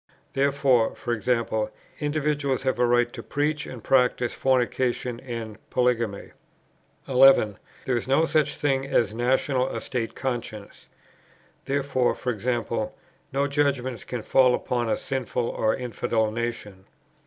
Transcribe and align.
Therefore, 0.33 0.95
e.g. 1.15 1.31
individuals 1.99 2.63
have 2.63 2.79
a 2.79 2.87
right 2.87 3.13
to 3.13 3.21
preach 3.21 3.67
and 3.67 3.83
practise 3.83 4.33
fornication 4.33 5.19
and 5.19 5.59
polygamy. 5.69 6.31
11. 7.07 7.59
There 7.85 7.95
is 7.97 8.07
no 8.07 8.25
such 8.25 8.55
thing 8.55 8.87
as 8.87 9.11
a 9.11 9.15
national 9.15 9.67
or 9.67 9.79
state 9.79 10.15
conscience. 10.15 10.89
Therefore, 11.65 12.17
e.g. 12.33 12.61
no 13.31 13.47
judgments 13.47 14.03
can 14.03 14.23
fall 14.23 14.55
upon 14.55 14.89
a 14.89 14.97
sinful 14.97 15.47
or 15.47 15.75
infidel 15.75 16.31
nation. 16.31 16.85